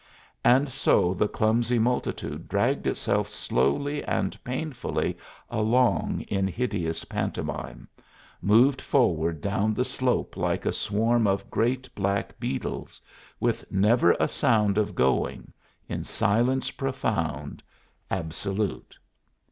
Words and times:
And 0.43 0.67
so 0.67 1.13
the 1.13 1.27
clumsy 1.27 1.77
multitude 1.77 2.49
dragged 2.49 2.87
itself 2.87 3.29
slowly 3.29 4.03
and 4.03 4.43
painfully 4.43 5.15
along 5.47 6.21
in 6.21 6.47
hideous 6.47 7.05
pantomime 7.05 7.87
moved 8.41 8.81
forward 8.81 9.41
down 9.41 9.75
the 9.75 9.85
slope 9.85 10.35
like 10.35 10.65
a 10.65 10.73
swarm 10.73 11.27
of 11.27 11.51
great 11.51 11.87
black 11.93 12.39
beetles, 12.39 12.99
with 13.39 13.71
never 13.71 14.13
a 14.13 14.27
sound 14.27 14.79
of 14.79 14.95
going 14.95 15.53
in 15.87 16.03
silence 16.03 16.71
profound, 16.71 17.61
absolute. 18.09 18.97